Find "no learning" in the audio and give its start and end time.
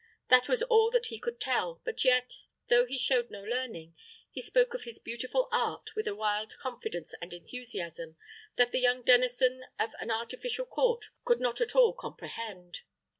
3.29-3.93